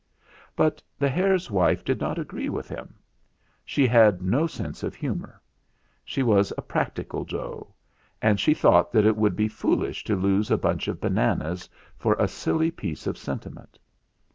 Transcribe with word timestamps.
"But 0.55 0.81
the 0.97 1.09
hare's 1.09 1.51
wife 1.51 1.85
did 1.85 1.99
not 2.01 2.17
agree 2.17 2.49
with 2.49 2.67
him. 2.69 2.95
She 3.63 3.85
had 3.85 4.19
no 4.23 4.47
sense 4.47 4.81
of 4.81 4.95
humour. 4.95 5.39
She 6.03 6.23
was 6.23 6.51
a 6.57 6.63
practical 6.63 7.23
doe, 7.23 7.75
and 8.19 8.39
she 8.39 8.55
thought 8.55 8.91
that 8.93 9.05
it 9.05 9.15
would 9.15 9.35
be 9.35 9.47
foolish 9.47 10.03
to 10.05 10.15
lose 10.15 10.49
a 10.49 10.57
bunch 10.57 10.87
of 10.87 10.99
bananas 10.99 11.69
for 11.99 12.15
a 12.17 12.27
silly 12.27 12.71
piece 12.71 13.05
of 13.05 13.15
sentiment. 13.15 13.77